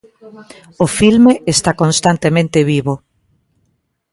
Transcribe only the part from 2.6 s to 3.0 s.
vivo.